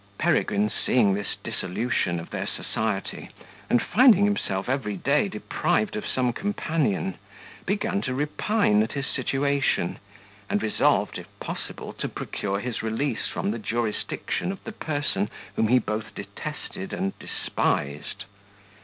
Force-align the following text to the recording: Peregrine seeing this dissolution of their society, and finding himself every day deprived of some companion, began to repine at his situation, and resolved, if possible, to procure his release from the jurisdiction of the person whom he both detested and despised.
Peregrine 0.17 0.71
seeing 0.71 1.13
this 1.13 1.35
dissolution 1.43 2.19
of 2.19 2.31
their 2.31 2.47
society, 2.47 3.29
and 3.69 3.83
finding 3.83 4.25
himself 4.25 4.67
every 4.67 4.97
day 4.97 5.27
deprived 5.27 5.95
of 5.95 6.07
some 6.07 6.33
companion, 6.33 7.19
began 7.67 8.01
to 8.01 8.15
repine 8.15 8.81
at 8.81 8.93
his 8.93 9.05
situation, 9.05 9.99
and 10.49 10.63
resolved, 10.63 11.19
if 11.19 11.27
possible, 11.39 11.93
to 11.93 12.09
procure 12.09 12.59
his 12.59 12.81
release 12.81 13.27
from 13.27 13.51
the 13.51 13.59
jurisdiction 13.59 14.51
of 14.51 14.63
the 14.63 14.71
person 14.71 15.29
whom 15.55 15.67
he 15.67 15.77
both 15.77 16.15
detested 16.15 16.93
and 16.93 17.13
despised. 17.19 18.23